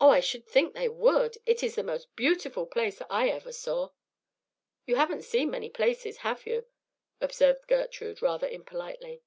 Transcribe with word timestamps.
"Oh, 0.00 0.08
I 0.08 0.20
should 0.20 0.46
think 0.48 0.72
they 0.72 0.88
would. 0.88 1.36
It 1.44 1.62
is 1.62 1.74
the 1.74 1.82
most 1.82 2.16
beautiful 2.16 2.64
place 2.64 3.02
I 3.10 3.28
ever 3.28 3.52
saw." 3.52 3.90
"You 4.86 4.96
haven't 4.96 5.20
seen 5.24 5.50
many 5.50 5.68
places, 5.68 6.16
have 6.24 6.46
you?" 6.46 6.64
observed 7.20 7.66
Gertrude, 7.68 8.22
rather 8.22 8.48
impolitely. 8.48 9.22